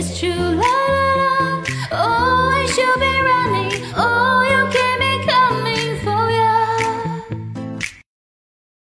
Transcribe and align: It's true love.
It's 0.00 0.18
true 0.18 0.32
love. 0.32 1.09